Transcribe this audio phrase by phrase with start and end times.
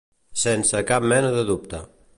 [0.43, 1.87] Sense cap mena de dubte.